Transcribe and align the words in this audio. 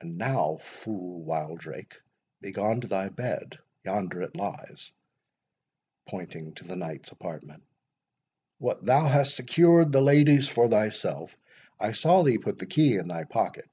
"And 0.00 0.16
now, 0.16 0.58
fool 0.62 1.24
Wildrake, 1.24 1.96
begone 2.40 2.82
to 2.82 2.86
thy 2.86 3.08
bed—yonder 3.08 4.22
it 4.22 4.36
lies," 4.36 4.92
pointing 6.06 6.54
to 6.54 6.64
the 6.64 6.76
knight's 6.76 7.10
apartment. 7.10 7.64
"What, 8.58 8.84
thou 8.84 9.08
hast 9.08 9.34
secured 9.34 9.90
the 9.90 10.02
lady's 10.02 10.46
for 10.46 10.68
thyself? 10.68 11.36
I 11.80 11.90
saw 11.90 12.22
thee 12.22 12.38
put 12.38 12.58
the 12.60 12.66
key 12.66 12.94
in 12.96 13.08
thy 13.08 13.24
pocket." 13.24 13.68